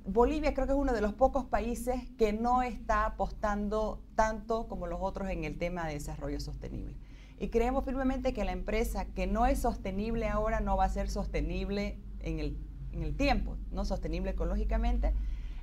Bolivia 0.05 0.53
creo 0.53 0.65
que 0.65 0.73
es 0.73 0.79
uno 0.79 0.93
de 0.93 1.01
los 1.01 1.13
pocos 1.13 1.45
países 1.45 2.01
que 2.17 2.33
no 2.33 2.63
está 2.63 3.05
apostando 3.05 4.01
tanto 4.15 4.67
como 4.67 4.87
los 4.87 4.99
otros 5.01 5.29
en 5.29 5.43
el 5.43 5.57
tema 5.57 5.87
de 5.87 5.93
desarrollo 5.93 6.39
sostenible 6.39 6.95
y 7.39 7.49
creemos 7.49 7.83
firmemente 7.83 8.33
que 8.33 8.45
la 8.45 8.53
empresa 8.53 9.05
que 9.05 9.27
no 9.27 9.45
es 9.45 9.59
sostenible 9.59 10.27
ahora 10.27 10.61
no 10.61 10.77
va 10.77 10.85
a 10.85 10.89
ser 10.89 11.09
sostenible 11.09 11.99
en 12.21 12.39
el, 12.39 12.57
en 12.93 13.03
el 13.03 13.15
tiempo, 13.15 13.57
no 13.71 13.85
sostenible 13.85 14.31
ecológicamente. 14.31 15.13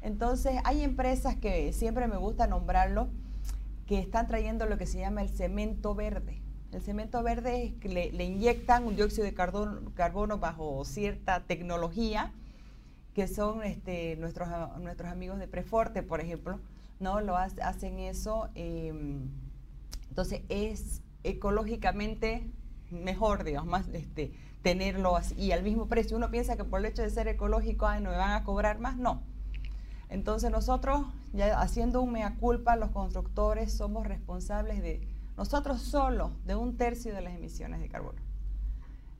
Entonces 0.02 0.60
hay 0.64 0.82
empresas 0.82 1.36
que 1.36 1.72
siempre 1.72 2.08
me 2.08 2.16
gusta 2.16 2.46
nombrarlo, 2.46 3.08
que 3.86 3.98
están 3.98 4.26
trayendo 4.26 4.66
lo 4.66 4.78
que 4.78 4.86
se 4.86 4.98
llama 4.98 5.22
el 5.22 5.30
cemento 5.30 5.94
verde. 5.94 6.42
El 6.72 6.82
cemento 6.82 7.22
verde 7.22 7.64
es 7.64 7.72
que 7.74 7.88
le, 7.88 8.24
inyectan 8.24 8.86
un 8.86 8.96
dióxido 8.96 9.24
de 9.24 9.34
carbono, 9.34 10.38
bajo 10.38 10.84
cierta 10.84 11.44
tecnología, 11.44 12.32
que 13.14 13.28
son 13.28 13.62
este, 13.62 14.16
nuestros, 14.16 14.48
nuestros 14.80 15.10
amigos 15.10 15.38
de 15.38 15.48
Preforte, 15.48 16.02
por 16.02 16.20
ejemplo, 16.20 16.60
¿no? 16.98 17.20
Lo 17.20 17.36
hacen 17.36 17.98
eso. 17.98 18.48
Em, 18.54 19.28
entonces 20.08 20.42
es 20.48 21.02
ecológicamente 21.24 22.50
mejor, 22.90 23.44
digamos, 23.44 23.70
más 23.70 23.88
este, 23.88 24.32
tenerlo 24.62 25.16
así, 25.16 25.34
y 25.34 25.52
al 25.52 25.62
mismo 25.62 25.88
precio. 25.88 26.16
Uno 26.16 26.30
piensa 26.30 26.56
que 26.56 26.64
por 26.64 26.80
el 26.80 26.86
hecho 26.86 27.02
de 27.02 27.10
ser 27.10 27.28
ecológico, 27.28 27.86
ay, 27.86 28.02
no 28.02 28.10
me 28.10 28.16
van 28.16 28.32
a 28.32 28.44
cobrar 28.44 28.78
más, 28.78 28.96
no. 28.96 29.22
Entonces 30.08 30.50
nosotros, 30.50 31.06
ya 31.32 31.60
haciendo 31.60 32.02
un 32.02 32.12
mea 32.12 32.36
culpa, 32.36 32.76
los 32.76 32.90
constructores 32.90 33.72
somos 33.72 34.06
responsables 34.06 34.82
de, 34.82 35.08
nosotros 35.36 35.80
solo, 35.80 36.32
de 36.44 36.54
un 36.54 36.76
tercio 36.76 37.14
de 37.14 37.22
las 37.22 37.34
emisiones 37.34 37.80
de 37.80 37.88
carbono. 37.88 38.20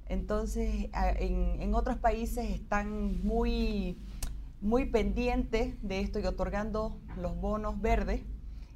Entonces, 0.06 0.88
en, 0.92 1.74
otros 1.74 1.96
países 1.98 2.50
están 2.50 3.24
muy, 3.24 3.98
muy 4.60 4.86
pendientes 4.86 5.74
de 5.82 6.00
esto 6.00 6.18
y 6.18 6.26
otorgando 6.26 6.98
los 7.16 7.36
bonos 7.40 7.80
verdes 7.80 8.22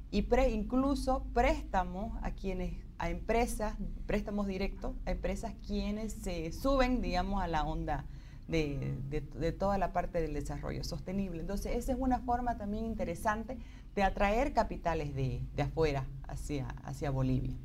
y 0.09 0.23
pre, 0.23 0.49
incluso 0.49 1.25
préstamos 1.33 2.17
a 2.23 2.31
quienes 2.31 2.73
a 2.99 3.09
empresas, 3.09 3.75
préstamos 4.05 4.47
directos 4.47 4.95
a 5.05 5.11
empresas 5.11 5.53
quienes 5.65 6.13
se 6.13 6.51
suben, 6.51 7.01
digamos, 7.01 7.41
a 7.41 7.47
la 7.47 7.63
onda 7.63 8.05
de, 8.47 9.53
toda 9.59 9.77
la 9.77 9.93
parte 9.93 10.21
del 10.21 10.33
desarrollo 10.33 10.83
sostenible. 10.83 11.41
Entonces, 11.41 11.75
esa 11.75 11.91
es 11.91 11.97
una 11.99 12.19
forma 12.19 12.57
también 12.57 12.85
interesante 12.85 13.57
de 13.95 14.03
atraer 14.03 14.53
capitales 14.53 15.13
de, 15.13 15.41
afuera 15.61 16.07
hacia, 16.27 16.67
hacia 16.83 17.11
Bolivia. 17.11 17.55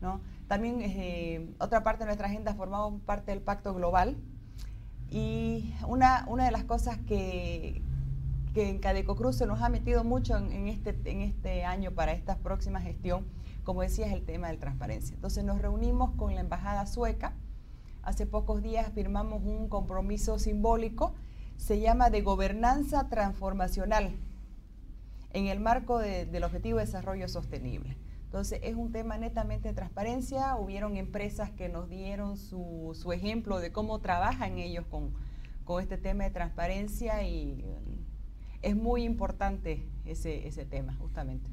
¿No? 0.00 0.20
También 0.48 0.80
eh, 0.80 1.54
otra 1.58 1.82
parte 1.84 2.00
de 2.00 2.06
nuestra 2.06 2.26
agenda 2.26 2.54
formamos 2.54 3.00
parte 3.02 3.30
del 3.30 3.40
Pacto 3.40 3.74
Global 3.74 4.16
y 5.10 5.74
una, 5.86 6.24
una 6.28 6.44
de 6.44 6.50
las 6.50 6.64
cosas 6.64 6.98
que, 6.98 7.82
que 8.54 8.68
en 8.68 8.78
Cadeco 8.78 9.16
Cruz 9.16 9.36
se 9.36 9.46
nos 9.46 9.62
ha 9.62 9.68
metido 9.68 10.04
mucho 10.04 10.36
en, 10.36 10.66
este, 10.66 10.96
en 11.04 11.20
este 11.20 11.64
año 11.64 11.92
para 11.92 12.12
esta 12.12 12.38
próxima 12.38 12.80
gestión, 12.80 13.26
como 13.64 13.82
decía, 13.82 14.06
es 14.06 14.12
el 14.12 14.24
tema 14.24 14.48
de 14.48 14.56
transparencia. 14.56 15.14
Entonces 15.14 15.44
nos 15.44 15.60
reunimos 15.60 16.10
con 16.12 16.34
la 16.34 16.40
Embajada 16.40 16.86
Sueca, 16.86 17.34
hace 18.02 18.26
pocos 18.26 18.62
días 18.62 18.90
firmamos 18.92 19.42
un 19.44 19.68
compromiso 19.68 20.38
simbólico, 20.38 21.14
se 21.56 21.78
llama 21.78 22.10
de 22.10 22.22
gobernanza 22.22 23.08
transformacional 23.08 24.16
en 25.32 25.46
el 25.46 25.60
marco 25.60 25.98
del 25.98 26.42
Objetivo 26.42 26.78
de 26.78 26.86
Desarrollo 26.86 27.28
Sostenible. 27.28 27.96
Entonces 28.30 28.60
es 28.62 28.76
un 28.76 28.92
tema 28.92 29.18
netamente 29.18 29.66
de 29.66 29.74
transparencia, 29.74 30.54
hubieron 30.54 30.96
empresas 30.96 31.50
que 31.50 31.68
nos 31.68 31.88
dieron 31.88 32.36
su, 32.36 32.92
su 32.94 33.12
ejemplo 33.12 33.58
de 33.58 33.72
cómo 33.72 33.98
trabajan 33.98 34.56
ellos 34.58 34.86
con, 34.88 35.10
con 35.64 35.82
este 35.82 35.98
tema 35.98 36.22
de 36.22 36.30
transparencia 36.30 37.24
y 37.24 37.64
es 38.62 38.76
muy 38.76 39.02
importante 39.02 39.84
ese, 40.06 40.46
ese 40.46 40.64
tema, 40.64 40.94
justamente. 40.94 41.50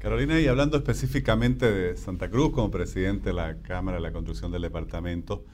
Carolina, 0.00 0.40
y 0.40 0.48
hablando 0.48 0.76
específicamente 0.76 1.70
de 1.70 1.96
Santa 1.96 2.28
Cruz 2.28 2.50
como 2.50 2.72
presidente 2.72 3.28
de 3.28 3.34
la 3.34 3.58
Cámara 3.62 3.98
de 3.98 4.02
la 4.02 4.12
Construcción 4.12 4.50
del 4.50 4.62
Departamento, 4.62 5.44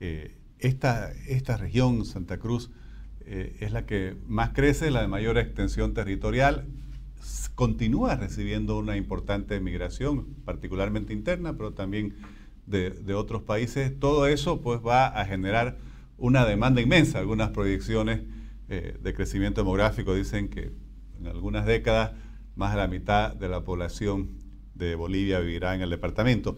eh, 0.00 0.36
esta, 0.58 1.12
esta 1.28 1.56
región, 1.56 2.04
Santa 2.06 2.38
Cruz, 2.38 2.72
eh, 3.20 3.56
es 3.60 3.70
la 3.70 3.86
que 3.86 4.16
más 4.26 4.50
crece, 4.50 4.90
la 4.90 5.02
de 5.02 5.06
mayor 5.06 5.38
extensión 5.38 5.94
territorial, 5.94 6.66
continúa 7.54 8.16
recibiendo 8.16 8.78
una 8.78 8.96
importante 8.96 9.60
migración, 9.60 10.26
particularmente 10.44 11.12
interna, 11.12 11.56
pero 11.56 11.72
también 11.72 12.14
de, 12.66 13.14
otros 13.14 13.42
países. 13.42 13.98
Todo 13.98 14.26
eso 14.26 14.60
pues 14.60 14.80
va 14.80 15.06
a 15.06 15.24
generar 15.24 15.78
una 16.18 16.44
demanda 16.44 16.80
inmensa. 16.80 17.18
Algunas 17.18 17.50
proyecciones 17.50 18.22
eh, 18.68 18.98
de 19.00 19.14
crecimiento 19.14 19.60
demográfico 19.60 20.14
dicen 20.14 20.48
que 20.48 20.72
en 21.18 21.26
algunas 21.26 21.66
décadas 21.66 22.12
más 22.56 22.72
de 22.72 22.78
la 22.78 22.88
mitad 22.88 23.34
de 23.34 23.48
la 23.48 23.64
población 23.64 24.30
de 24.74 24.94
Bolivia 24.94 25.40
vivirá 25.40 25.74
en 25.74 25.82
el 25.82 25.90
departamento. 25.90 26.56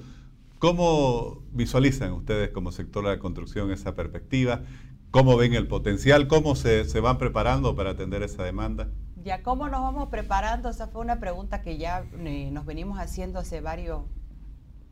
¿Cómo 0.59 1.43
visualizan 1.53 2.13
ustedes 2.13 2.51
como 2.51 2.73
sector 2.73 3.05
de 3.05 3.11
la 3.11 3.19
construcción 3.19 3.71
esa 3.71 3.95
perspectiva? 3.95 4.63
¿Cómo 5.11 5.37
ven 5.37 5.55
el 5.55 5.67
potencial? 5.67 6.27
¿Cómo 6.27 6.57
se, 6.57 6.85
se 6.85 7.01
van 7.01 7.19
preparando 7.19 7.77
para 7.77 7.91
atender 7.91 8.23
esa 8.23 8.45
demanda? 8.45 8.91
Ya, 9.25 9.43
¿cómo 9.43 9.71
nos 9.71 9.81
vamos 9.81 10.11
preparando? 10.11 10.69
Esa 10.69 10.87
fue 10.87 11.01
una 11.01 11.19
pregunta 11.19 11.63
que 11.63 11.79
ya 11.79 12.05
eh, 12.13 12.51
nos 12.53 12.67
venimos 12.67 12.99
haciendo 12.99 13.39
hace 13.39 13.63
varios, 13.63 14.03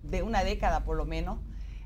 de 0.03 0.23
una 0.23 0.43
década 0.43 0.85
por 0.85 0.97
lo 0.97 1.05
menos. 1.05 1.39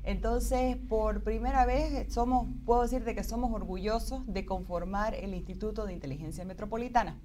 Entonces, 0.05 0.77
por 0.87 1.23
primera 1.23 1.65
vez, 1.65 2.13
somos, 2.13 2.47
puedo 2.65 2.83
decirte 2.83 3.15
que 3.15 3.25
somos 3.25 3.53
orgullosos 3.53 4.25
de 4.27 4.45
conformar 4.45 5.13
el 5.13 5.33
Instituto 5.33 5.85
de 5.85 5.91
Inteligencia 5.91 6.45
Metropolitana. 6.45 7.19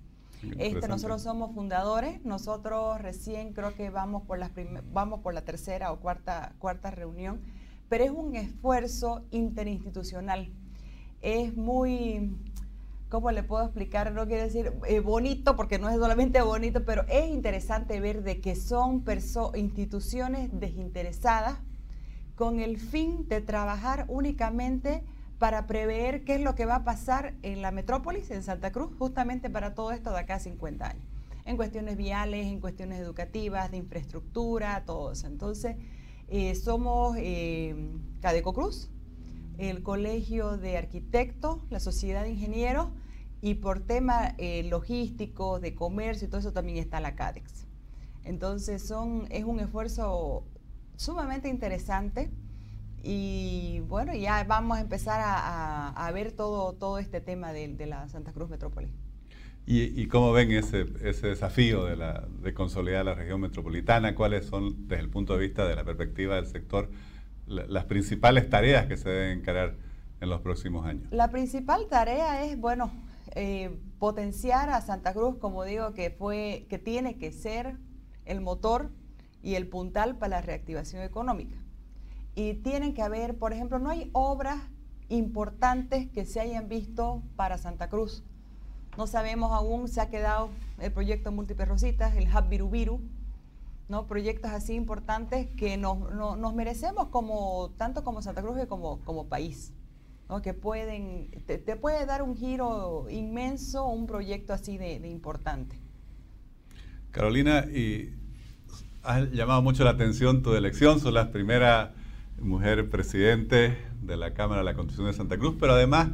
Este, 0.58 0.88
nosotros 0.88 1.22
somos 1.22 1.54
fundadores, 1.54 2.24
nosotros 2.24 3.00
recién 3.00 3.52
creo 3.52 3.76
que 3.76 3.90
vamos 3.90 4.24
por, 4.24 4.40
las 4.40 4.50
vamos 4.92 5.20
por 5.20 5.34
la 5.34 5.42
tercera 5.42 5.92
o 5.92 6.00
cuarta, 6.00 6.52
cuarta 6.58 6.90
reunión, 6.90 7.40
pero 7.88 8.02
es 8.02 8.10
un 8.10 8.34
esfuerzo 8.34 9.22
interinstitucional. 9.30 10.50
Es 11.20 11.56
muy, 11.56 12.36
¿cómo 13.12 13.30
le 13.30 13.42
puedo 13.42 13.62
explicar? 13.62 14.10
No 14.12 14.26
quiero 14.26 14.42
decir 14.42 14.72
eh, 14.88 15.00
bonito, 15.00 15.54
porque 15.54 15.78
no 15.78 15.90
es 15.90 15.96
solamente 15.96 16.40
bonito, 16.40 16.82
pero 16.86 17.04
es 17.08 17.28
interesante 17.28 18.00
ver 18.00 18.22
de 18.22 18.40
que 18.40 18.56
son 18.56 19.04
instituciones 19.54 20.48
desinteresadas 20.58 21.58
con 22.36 22.58
el 22.58 22.78
fin 22.78 23.28
de 23.28 23.42
trabajar 23.42 24.06
únicamente 24.08 25.04
para 25.38 25.66
prever 25.66 26.24
qué 26.24 26.36
es 26.36 26.40
lo 26.40 26.54
que 26.54 26.64
va 26.64 26.76
a 26.76 26.84
pasar 26.84 27.34
en 27.42 27.60
la 27.60 27.70
metrópolis, 27.70 28.30
en 28.30 28.42
Santa 28.42 28.72
Cruz, 28.72 28.90
justamente 28.98 29.50
para 29.50 29.74
todo 29.74 29.92
esto 29.92 30.10
de 30.10 30.20
acá 30.20 30.36
a 30.36 30.40
50 30.40 30.88
años, 30.88 31.04
en 31.44 31.58
cuestiones 31.58 31.98
viales, 31.98 32.46
en 32.46 32.60
cuestiones 32.60 32.98
educativas, 32.98 33.70
de 33.70 33.76
infraestructura, 33.76 34.84
todo 34.86 35.12
eso. 35.12 35.26
Entonces, 35.26 35.76
eh, 36.28 36.54
somos 36.54 37.14
eh, 37.18 37.76
Cadeco 38.22 38.54
Cruz, 38.54 38.88
el 39.58 39.82
Colegio 39.82 40.56
de 40.56 40.78
Arquitectos, 40.78 41.58
la 41.68 41.78
Sociedad 41.78 42.22
de 42.22 42.30
Ingenieros, 42.30 42.88
y 43.42 43.54
por 43.54 43.80
tema 43.80 44.34
eh, 44.38 44.62
logístico, 44.62 45.58
de 45.58 45.74
comercio 45.74 46.28
y 46.28 46.30
todo 46.30 46.40
eso 46.40 46.52
también 46.52 46.78
está 46.78 47.00
la 47.00 47.16
CADEX. 47.16 47.66
Entonces 48.24 48.86
son, 48.86 49.26
es 49.30 49.44
un 49.44 49.58
esfuerzo 49.58 50.46
sumamente 50.96 51.48
interesante. 51.48 52.30
Y 53.02 53.80
bueno, 53.88 54.14
ya 54.14 54.44
vamos 54.44 54.78
a 54.78 54.80
empezar 54.80 55.20
a, 55.24 56.10
ver 56.14 56.30
todo, 56.30 56.72
todo 56.74 57.00
este 57.00 57.20
tema 57.20 57.52
de, 57.52 57.74
la 57.84 58.08
Santa 58.08 58.32
Cruz 58.32 58.48
Metrópoli. 58.48 58.92
¿Y, 59.66 60.06
cómo 60.06 60.32
ven 60.32 60.52
ese, 60.52 60.86
ese 61.02 61.28
desafío 61.28 61.84
de, 61.84 61.96
la, 61.96 62.24
de 62.42 62.54
consolidar 62.54 63.04
la 63.04 63.14
región 63.14 63.40
metropolitana? 63.40 64.14
¿Cuáles 64.14 64.46
son, 64.46 64.86
desde 64.86 65.02
el 65.02 65.10
punto 65.10 65.32
de 65.34 65.40
vista 65.40 65.66
de 65.66 65.74
la 65.74 65.82
perspectiva 65.82 66.36
del 66.36 66.46
sector, 66.46 66.90
las 67.48 67.86
principales 67.86 68.48
tareas 68.48 68.86
que 68.86 68.96
se 68.96 69.08
deben 69.08 69.40
encarar 69.40 69.74
en 70.20 70.28
los 70.28 70.40
próximos 70.42 70.86
años? 70.86 71.08
La 71.10 71.32
principal 71.32 71.88
tarea 71.88 72.44
es, 72.44 72.56
bueno, 72.58 72.92
eh, 73.34 73.80
potenciar 73.98 74.68
a 74.70 74.80
Santa 74.82 75.14
Cruz, 75.14 75.36
como 75.38 75.64
digo, 75.64 75.94
que, 75.94 76.10
fue, 76.10 76.66
que 76.68 76.78
tiene 76.78 77.16
que 77.16 77.32
ser 77.32 77.78
el 78.24 78.40
motor 78.40 78.90
y 79.42 79.54
el 79.54 79.68
puntal 79.68 80.16
para 80.16 80.36
la 80.36 80.42
reactivación 80.42 81.02
económica. 81.02 81.56
Y 82.34 82.54
tienen 82.54 82.94
que 82.94 83.02
haber, 83.02 83.38
por 83.38 83.52
ejemplo, 83.52 83.78
no 83.78 83.90
hay 83.90 84.10
obras 84.12 84.60
importantes 85.08 86.10
que 86.10 86.24
se 86.24 86.40
hayan 86.40 86.68
visto 86.68 87.22
para 87.36 87.58
Santa 87.58 87.88
Cruz. 87.88 88.22
No 88.96 89.06
sabemos 89.06 89.52
aún, 89.52 89.88
se 89.88 90.00
ha 90.00 90.10
quedado 90.10 90.50
el 90.78 90.92
proyecto 90.92 91.32
Multiperrositas, 91.32 92.14
el 92.16 92.28
Hub 92.28 92.48
Virubiru, 92.48 93.00
¿no? 93.88 94.06
proyectos 94.06 94.50
así 94.50 94.74
importantes 94.74 95.48
que 95.56 95.76
nos, 95.76 96.54
merecemos 96.54 97.08
como, 97.08 97.70
tanto 97.78 98.04
como 98.04 98.20
Santa 98.20 98.42
Cruz 98.42 98.58
como, 98.68 99.00
como 99.04 99.26
país. 99.28 99.72
Que 100.40 100.54
pueden, 100.54 101.28
te, 101.46 101.58
puede 101.76 102.06
dar 102.06 102.22
un 102.22 102.36
giro 102.36 103.06
inmenso 103.10 103.86
un 103.86 104.06
proyecto 104.06 104.54
así 104.54 104.78
de, 104.78 105.00
de 105.00 105.08
importante. 105.08 105.76
Carolina, 107.10 107.66
y 107.66 108.14
ha 109.02 109.20
llamado 109.20 109.60
mucho 109.62 109.84
la 109.84 109.90
atención 109.90 110.42
tu 110.42 110.54
elección, 110.54 111.00
sos 111.00 111.12
la 111.12 111.30
primera 111.30 111.92
mujer 112.40 112.88
presidente 112.88 113.76
de 114.00 114.16
la 114.16 114.34
Cámara 114.34 114.60
de 114.60 114.64
la 114.64 114.74
Constitución 114.74 115.08
de 115.08 115.12
Santa 115.12 115.38
Cruz, 115.38 115.56
pero 115.58 115.72
además 115.72 116.08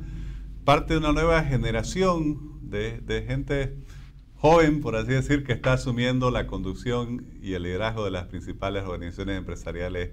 parte 0.65 0.95
de 0.95 0.99
una 0.99 1.13
nueva 1.13 1.43
generación 1.45 2.59
de, 2.63 3.25
gente 3.27 3.75
joven, 4.37 4.81
por 4.81 4.97
así 4.97 5.13
decir, 5.13 5.45
que 5.45 5.53
está 5.53 5.73
asumiendo 5.73 6.31
la 6.31 6.47
conducción 6.47 7.27
y 7.43 7.55
el 7.55 7.63
liderazgo 7.63 8.05
de 8.05 8.11
las 8.11 8.27
principales 8.27 8.85
organizaciones 8.85 9.39
empresariales 9.39 10.11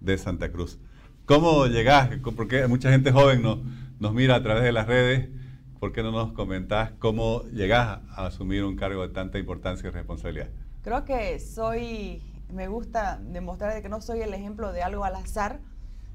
de 0.00 0.18
Santa 0.18 0.50
Cruz. 0.50 0.78
¿Cómo 1.28 1.66
llegás? 1.66 2.08
Porque 2.34 2.66
mucha 2.68 2.90
gente 2.90 3.12
joven 3.12 3.42
nos, 3.42 3.58
nos 4.00 4.14
mira 4.14 4.36
a 4.36 4.42
través 4.42 4.62
de 4.62 4.72
las 4.72 4.86
redes. 4.86 5.28
¿Por 5.78 5.92
qué 5.92 6.02
no 6.02 6.10
nos 6.10 6.32
comentás 6.32 6.92
cómo 6.92 7.42
llegás 7.52 8.00
a 8.16 8.24
asumir 8.24 8.64
un 8.64 8.76
cargo 8.76 9.06
de 9.06 9.12
tanta 9.12 9.38
importancia 9.38 9.86
y 9.86 9.90
responsabilidad? 9.90 10.48
Creo 10.80 11.04
que 11.04 11.38
soy, 11.38 12.22
me 12.50 12.68
gusta 12.68 13.20
demostrar 13.22 13.74
de 13.74 13.82
que 13.82 13.90
no 13.90 14.00
soy 14.00 14.22
el 14.22 14.32
ejemplo 14.32 14.72
de 14.72 14.82
algo 14.82 15.04
al 15.04 15.16
azar, 15.16 15.60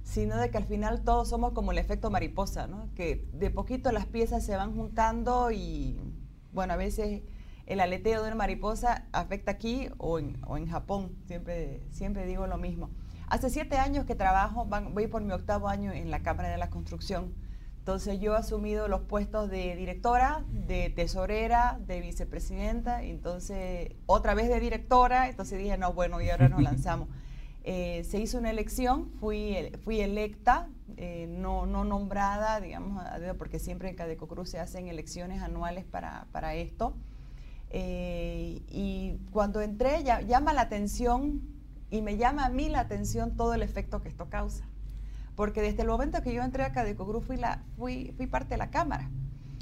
sino 0.04 0.36
de 0.36 0.50
que 0.50 0.58
al 0.58 0.66
final 0.66 1.04
todos 1.04 1.30
somos 1.30 1.54
como 1.54 1.72
el 1.72 1.78
efecto 1.78 2.10
mariposa, 2.10 2.66
¿no? 2.66 2.90
que 2.96 3.30
de 3.34 3.52
poquito 3.52 3.92
las 3.92 4.08
piezas 4.08 4.44
se 4.44 4.56
van 4.56 4.74
juntando 4.74 5.52
y, 5.52 5.96
bueno, 6.54 6.74
a 6.74 6.78
veces 6.78 7.22
el 7.68 7.82
aleteo 7.82 8.24
de 8.24 8.30
una 8.30 8.36
mariposa 8.36 9.06
afecta 9.12 9.52
aquí 9.52 9.90
o 10.00 10.18
en, 10.18 10.40
o 10.48 10.58
en 10.58 10.68
Japón, 10.68 11.12
siempre, 11.28 11.84
siempre 11.92 12.26
digo 12.26 12.48
lo 12.48 12.58
mismo. 12.58 12.90
Hace 13.34 13.50
siete 13.50 13.78
años 13.78 14.06
que 14.06 14.14
trabajo, 14.14 14.70
voy 14.92 15.08
por 15.08 15.24
mi 15.24 15.32
octavo 15.32 15.68
año 15.68 15.92
en 15.92 16.12
la 16.12 16.22
Cámara 16.22 16.50
de 16.50 16.58
la 16.60 16.70
Construcción. 16.70 17.34
Entonces 17.80 18.20
yo 18.20 18.36
he 18.36 18.38
asumido 18.38 18.88
los 18.88 19.02
puestos 19.02 19.50
de 19.50 19.76
directora, 19.76 20.46
de 20.52 20.92
tesorera, 20.92 21.80
de 21.88 22.00
vicepresidenta, 22.00 23.02
entonces 23.02 23.94
otra 24.06 24.36
vez 24.36 24.50
de 24.50 24.60
directora, 24.60 25.30
entonces 25.30 25.58
dije, 25.58 25.80
no, 25.80 25.94
bueno, 25.94 26.22
y 26.22 26.30
ahora 26.30 26.48
nos 26.48 26.62
lanzamos. 26.62 27.10
Eh, 27.64 28.04
se 28.04 28.20
hizo 28.20 28.38
una 28.38 28.52
elección, 28.52 29.10
fui, 29.20 29.72
fui 29.84 30.00
electa, 30.02 30.70
eh, 30.98 31.26
no, 31.28 31.66
no 31.66 31.86
nombrada, 31.86 32.62
digamos, 32.62 33.04
porque 33.40 33.58
siempre 33.58 33.90
en 33.90 33.96
Cadeco 33.96 34.28
Cruz 34.28 34.52
se 34.52 34.60
hacen 34.60 34.90
elecciones 34.90 35.42
anuales 35.42 35.86
para, 35.86 36.28
para 36.32 36.54
esto. 36.54 36.94
Eh, 37.72 38.62
y 38.70 39.18
cuando 39.32 39.60
entré 39.60 40.04
ya, 40.04 40.22
llama 40.22 40.54
la 40.54 40.62
atención 40.62 41.53
y 41.94 42.02
me 42.02 42.18
llama 42.18 42.46
a 42.46 42.50
mí 42.50 42.68
la 42.68 42.82
atención 42.82 43.38
todo 43.38 43.54
el 43.54 43.62
efecto 43.62 44.02
que 44.02 44.10
esto 44.10 44.30
causa 44.30 44.66
porque 45.36 45.62
desde 45.62 45.82
el 45.82 45.88
momento 45.88 46.22
que 46.22 46.34
yo 46.34 46.44
entré 46.44 46.64
a 46.64 46.72
Cadeco 46.72 47.06
Group 47.06 47.24
fui, 47.24 47.38
la, 47.38 47.64
fui, 47.78 48.14
fui 48.18 48.28
parte 48.28 48.50
de 48.50 48.58
la 48.58 48.70
Cámara. 48.70 49.10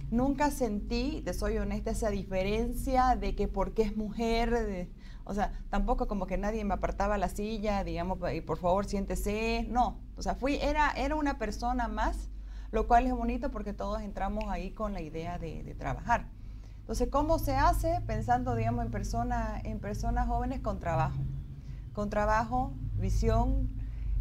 Nunca 0.10 0.52
sentí, 0.52 1.22
te 1.24 1.34
soy 1.34 1.58
honesta, 1.58 1.92
esa 1.92 2.10
diferencia 2.10 3.16
de 3.16 3.36
que 3.36 3.48
porque 3.48 3.84
es 3.84 3.96
mujer, 3.96 4.90
o 5.24 5.34
sea, 5.34 5.54
tampoco 5.70 6.10
como 6.10 6.28
que 6.28 6.38
nadie 6.38 6.66
me 6.66 6.74
apartaba 6.74 7.18
la 7.18 7.30
silla, 7.30 7.86
digamos, 7.86 8.20
y 8.34 8.42
por 8.42 8.58
favor 8.58 8.86
siéntese, 8.86 9.66
no, 9.70 10.02
o 10.18 10.22
sea, 10.22 10.36
fui, 10.36 10.58
era, 10.58 10.92
era 10.92 11.16
una 11.16 11.38
persona 11.38 11.88
más, 11.88 12.30
lo 12.72 12.88
cual 12.88 13.08
es 13.08 13.14
bonito 13.14 13.52
porque 13.52 13.72
todos 13.72 14.02
entramos 14.02 14.46
ahí 14.50 14.72
con 14.72 14.92
la 14.92 15.02
idea 15.02 15.38
de, 15.40 15.76
trabajar. 15.80 16.26
Entonces, 16.82 17.08
¿cómo 17.10 17.40
se 17.40 17.56
hace? 17.56 18.02
Pensando, 18.06 18.56
digamos, 18.56 18.86
en, 18.86 18.92
personas 18.92 19.64
en 19.64 19.80
personas 19.80 20.28
jóvenes 20.28 20.60
con 20.60 20.80
trabajo. 20.80 21.20
Con 21.94 22.10
trabajo, 22.10 22.74
visión. 22.98 23.70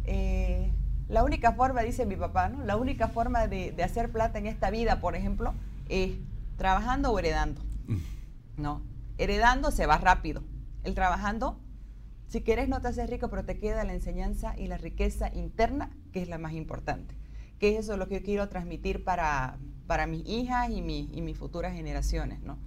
Eh, 0.05 0.71
la 1.07 1.23
única 1.23 1.53
forma, 1.53 1.81
dice 1.81 2.05
mi 2.05 2.15
papá, 2.15 2.49
¿no? 2.49 2.63
La 2.65 2.77
única 2.77 3.07
forma 3.07 3.47
de, 3.47 3.71
de, 3.71 3.83
hacer 3.83 4.11
plata 4.11 4.39
en 4.39 4.47
esta 4.47 4.69
vida, 4.69 4.99
por 4.99 5.15
ejemplo, 5.15 5.53
es 5.89 6.13
trabajando 6.57 7.11
o 7.11 7.19
heredando. 7.19 7.61
¿No? 8.57 8.81
Heredando 9.17 9.71
se 9.71 9.85
va 9.85 9.97
rápido. 9.97 10.43
El 10.83 10.95
trabajando, 10.95 11.59
si 12.27 12.41
quieres 12.41 12.69
no 12.69 12.81
te 12.81 12.89
haces 12.89 13.09
rico, 13.09 13.29
pero 13.29 13.45
te 13.45 13.59
queda 13.59 13.83
la 13.83 13.93
enseñanza 13.93 14.57
y 14.57 14.67
la 14.67 14.77
riqueza 14.77 15.33
interna, 15.33 15.91
que 16.13 16.21
es 16.21 16.29
la 16.29 16.37
más 16.37 16.53
importante. 16.53 17.15
Que 17.59 17.73
es 17.73 17.85
eso 17.85 17.97
lo 17.97 18.07
que 18.07 18.19
yo 18.19 18.23
quiero 18.23 18.49
transmitir 18.49 19.03
para, 19.03 19.57
para 19.87 20.07
mis 20.07 20.27
hijas 20.27 20.69
y, 20.69 20.77
y 20.77 21.21
mis 21.21 21.37
futuras 21.37 21.73
generaciones, 21.73 22.41
¿no? 22.41 22.57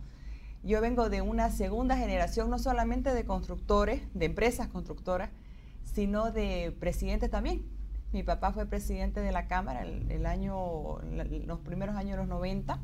Yo 0.64 0.80
vengo 0.80 1.10
de 1.10 1.20
una 1.20 1.50
segunda 1.50 1.94
generación, 1.94 2.48
no 2.48 2.58
solamente 2.58 3.12
de 3.12 3.26
constructores, 3.26 4.00
de 4.14 4.24
empresas 4.24 4.68
constructoras, 4.68 5.28
sino 5.84 6.32
de 6.32 6.74
presidentes 6.80 7.30
también. 7.30 7.66
Mi 8.14 8.22
papá 8.22 8.50
fue 8.52 8.64
presidente 8.64 9.20
de 9.20 9.30
la 9.30 9.46
Cámara 9.46 9.82
el, 9.82 10.24
año, 10.24 11.00
los 11.46 11.60
primeros 11.60 11.96
años 11.96 12.12
de 12.12 12.16
los 12.16 12.28
90. 12.28 12.80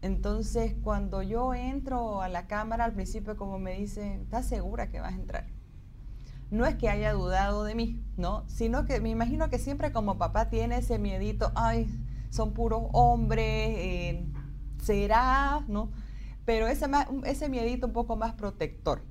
Entonces, 0.00 0.76
cuando 0.84 1.22
yo 1.22 1.54
entro 1.54 2.22
a 2.22 2.28
la 2.28 2.46
Cámara, 2.46 2.84
al 2.84 2.92
principio 2.92 3.36
como 3.36 3.58
me 3.58 3.74
dicen, 3.74 4.20
¿estás 4.22 4.46
segura 4.46 4.88
que 4.88 5.00
vas 5.00 5.14
a 5.14 5.16
entrar? 5.16 5.46
No 6.50 6.66
es 6.66 6.76
que 6.76 6.88
haya 6.88 7.12
dudado 7.14 7.64
de 7.64 7.74
mí, 7.74 8.00
¿no? 8.16 8.44
Sino 8.46 8.84
que 8.84 9.00
me 9.00 9.08
imagino 9.08 9.50
que 9.50 9.58
siempre 9.58 9.90
como 9.90 10.18
papá 10.18 10.50
tiene 10.50 10.78
ese 10.78 11.00
miedito, 11.00 11.50
ay, 11.56 11.88
son 12.30 12.52
puros 12.52 12.82
hombres, 12.92 13.44
eh, 13.46 14.26
será, 14.80 15.64
¿no? 15.66 15.90
Pero 16.44 16.66
ese, 16.66 16.86
ese 17.24 17.48
miedito 17.48 17.86
un 17.86 17.92
poco 17.92 18.16
más 18.16 18.34
protector. 18.34 19.02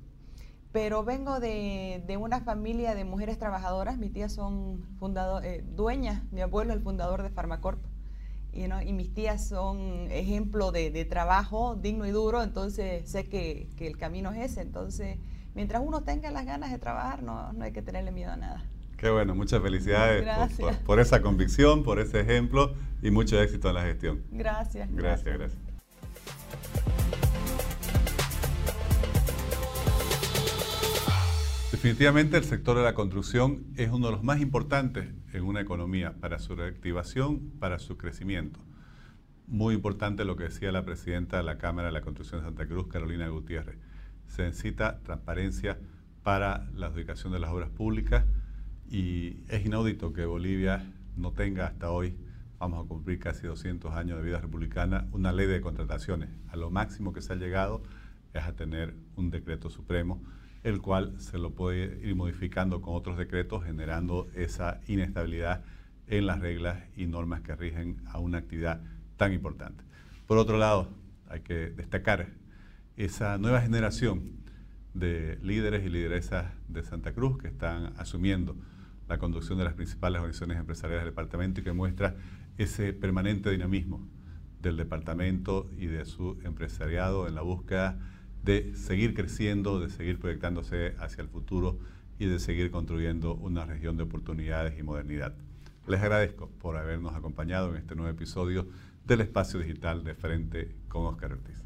Pero 0.72 1.04
vengo 1.04 1.38
de, 1.38 2.02
una 2.18 2.40
familia 2.40 2.94
de 2.94 3.04
mujeres 3.04 3.38
trabajadoras, 3.38 3.98
mis 3.98 4.12
tías 4.12 4.32
son 4.32 4.82
fundador, 4.98 5.44
eh, 5.44 5.62
dueñas, 5.66 6.22
mi 6.32 6.40
abuelo 6.40 6.72
es 6.72 6.78
el 6.78 6.82
fundador 6.82 7.22
de 7.22 7.28
Farmacorp, 7.28 7.78
y, 8.52 8.64
y 8.64 8.92
mis 8.92 9.12
tías 9.12 9.46
son 9.46 10.10
ejemplo 10.10 10.72
de, 10.72 11.04
trabajo 11.04 11.76
digno 11.76 12.06
y 12.06 12.10
duro, 12.10 12.42
entonces 12.42 13.08
sé 13.08 13.28
que, 13.28 13.68
el 13.78 13.98
camino 13.98 14.32
es 14.32 14.52
ese, 14.52 14.62
entonces 14.62 15.18
mientras 15.54 15.82
uno 15.84 16.04
tenga 16.04 16.30
las 16.30 16.46
ganas 16.46 16.70
de 16.70 16.78
trabajar, 16.78 17.22
no, 17.22 17.52
no 17.52 17.64
hay 17.64 17.72
que 17.72 17.82
tenerle 17.82 18.10
miedo 18.10 18.32
a 18.32 18.36
nada. 18.36 18.64
Qué 18.96 19.10
bueno, 19.10 19.34
muchas 19.34 19.60
felicidades 19.60 20.24
por, 20.86 21.00
esa 21.00 21.20
convicción, 21.20 21.82
por 21.82 21.98
ese 21.98 22.20
ejemplo 22.20 22.74
y 23.02 23.10
mucho 23.10 23.40
éxito 23.42 23.68
en 23.68 23.74
la 23.74 23.82
gestión. 23.82 24.22
Gracias. 24.30 24.88
Gracias, 24.90 25.36
gracias. 25.36 25.58
Definitivamente 31.82 32.36
el 32.36 32.44
sector 32.44 32.76
de 32.76 32.84
la 32.84 32.94
construcción 32.94 33.64
es 33.74 33.90
uno 33.90 34.06
de 34.06 34.12
los 34.12 34.22
más 34.22 34.40
importantes 34.40 35.08
en 35.32 35.42
una 35.42 35.62
economía 35.62 36.12
para 36.20 36.38
su 36.38 36.54
reactivación, 36.54 37.50
para 37.58 37.80
su 37.80 37.96
crecimiento. 37.96 38.60
Muy 39.48 39.74
importante 39.74 40.24
lo 40.24 40.36
que 40.36 40.44
decía 40.44 40.70
la 40.70 40.84
presidenta 40.84 41.38
de 41.38 41.42
la 41.42 41.58
Cámara 41.58 41.88
de 41.88 41.92
la 41.92 42.02
Construcción 42.02 42.40
de 42.40 42.46
Santa 42.46 42.68
Cruz, 42.68 42.86
Carolina 42.86 43.26
Gutiérrez. 43.26 43.78
Se 44.28 44.44
necesita 44.44 45.00
transparencia 45.00 45.76
para 46.22 46.70
la 46.72 46.86
adjudicación 46.86 47.32
de 47.32 47.40
las 47.40 47.50
obras 47.50 47.70
públicas 47.70 48.26
y 48.88 49.38
es 49.48 49.66
inaudito 49.66 50.12
que 50.12 50.24
Bolivia 50.24 50.88
no 51.16 51.32
tenga 51.32 51.66
hasta 51.66 51.90
hoy, 51.90 52.16
vamos 52.60 52.84
a 52.84 52.88
cumplir 52.88 53.18
casi 53.18 53.48
200 53.48 53.92
años 53.92 54.18
de 54.18 54.24
vida 54.24 54.40
republicana, 54.40 55.08
una 55.10 55.32
ley 55.32 55.48
de 55.48 55.60
contrataciones. 55.60 56.28
A 56.46 56.54
lo 56.54 56.70
máximo 56.70 57.12
que 57.12 57.22
se 57.22 57.32
ha 57.32 57.36
llegado 57.36 57.82
es 58.34 58.44
a 58.44 58.52
tener 58.52 58.94
un 59.16 59.30
decreto 59.30 59.68
supremo, 59.68 60.22
el 60.62 60.80
cual 60.80 61.20
se 61.20 61.38
lo 61.38 61.50
puede 61.50 62.06
ir 62.06 62.14
modificando 62.14 62.80
con 62.80 62.94
otros 62.94 63.18
decretos, 63.18 63.64
generando 63.64 64.28
esa 64.34 64.80
inestabilidad 64.86 65.64
en 66.06 66.26
las 66.26 66.40
reglas 66.40 66.78
y 66.96 67.06
normas 67.06 67.40
que 67.40 67.56
rigen 67.56 68.00
a 68.06 68.18
una 68.18 68.38
actividad 68.38 68.80
tan 69.16 69.32
importante. 69.32 69.84
Por 70.26 70.38
otro 70.38 70.58
lado, 70.58 70.88
hay 71.28 71.40
que 71.40 71.70
destacar 71.70 72.28
esa 72.96 73.38
nueva 73.38 73.60
generación 73.60 74.42
de 74.94 75.38
líderes 75.42 75.84
y 75.84 75.88
lideresas 75.88 76.52
de 76.68 76.82
Santa 76.82 77.12
Cruz 77.12 77.38
que 77.38 77.48
están 77.48 77.94
asumiendo 77.96 78.56
la 79.08 79.18
conducción 79.18 79.58
de 79.58 79.64
las 79.64 79.74
principales 79.74 80.20
organizaciones 80.20 80.58
empresariales 80.58 81.04
del 81.04 81.12
departamento 81.12 81.60
y 81.60 81.64
que 81.64 81.72
muestra 81.72 82.16
ese 82.58 82.92
permanente 82.92 83.50
dinamismo 83.50 84.06
del 84.60 84.76
departamento 84.76 85.68
y 85.76 85.86
de 85.86 86.04
su 86.04 86.38
empresariado 86.44 87.26
en 87.26 87.34
la 87.34 87.42
búsqueda 87.42 87.98
de 88.42 88.74
seguir 88.74 89.14
creciendo, 89.14 89.80
de 89.80 89.90
seguir 89.90 90.18
proyectándose 90.18 90.94
hacia 90.98 91.22
el 91.22 91.28
futuro 91.28 91.78
y 92.18 92.26
de 92.26 92.38
seguir 92.38 92.70
construyendo 92.70 93.34
una 93.34 93.64
región 93.64 93.96
de 93.96 94.04
oportunidades 94.04 94.78
y 94.78 94.82
modernidad. 94.82 95.34
Les 95.86 96.00
agradezco 96.00 96.48
por 96.60 96.76
habernos 96.76 97.14
acompañado 97.14 97.70
en 97.70 97.76
este 97.76 97.94
nuevo 97.96 98.10
episodio 98.10 98.68
del 99.04 99.20
Espacio 99.20 99.58
Digital 99.58 100.04
de 100.04 100.14
Frente 100.14 100.76
con 100.88 101.06
Oscar 101.06 101.32
Ortiz. 101.32 101.64